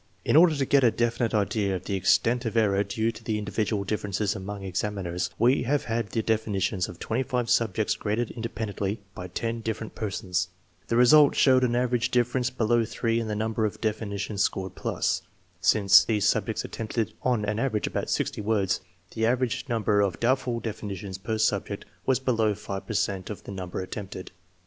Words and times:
In 0.25 0.35
order 0.35 0.55
to 0.55 0.65
get 0.65 0.83
a 0.83 0.89
definite 0.89 1.35
idea 1.35 1.75
of 1.75 1.83
the 1.85 1.93
extent 1.93 2.43
of 2.45 2.57
error 2.57 2.83
due 2.83 3.11
to 3.11 3.23
the 3.23 3.37
in 3.37 3.45
dividual 3.45 3.83
differences 3.85 4.35
among 4.35 4.63
examiners, 4.63 5.29
we 5.37 5.61
have 5.61 5.83
had 5.83 6.09
the 6.09 6.23
definitions 6.23 6.89
of 6.89 6.97
5 6.99 7.47
subjects 7.47 7.93
graded 7.95 8.31
independently 8.31 8.99
by 9.13 9.27
10 9.27 9.61
dif 9.61 9.77
ferent 9.77 9.93
persons. 9.93 10.47
The 10.87 10.97
result 10.97 11.35
showed 11.35 11.63
an 11.63 11.75
average 11.75 12.09
difference 12.09 12.49
below 12.49 12.83
3 12.83 13.19
in 13.19 13.27
the 13.27 13.35
number 13.35 13.63
of 13.63 13.79
definitions 13.79 14.41
scored 14.41 14.73
plus. 14.73 15.21
Since 15.59 16.03
these 16.05 16.25
subjects 16.27 16.65
attempted 16.65 17.13
on 17.21 17.45
an 17.45 17.59
average 17.59 17.85
about 17.85 18.09
60 18.09 18.41
words, 18.41 18.81
the 19.11 19.27
average 19.27 19.65
number 19.69 20.01
of 20.01 20.19
doubtful 20.19 20.61
definitions 20.61 21.19
per 21.19 21.37
subject 21.37 21.85
was 22.07 22.19
below 22.19 22.55
5 22.55 22.87
per 22.87 22.93
cent 22.95 23.29
of 23.29 23.43
the 23.43 23.51
number 23.51 23.79
attempted. 23.81 24.31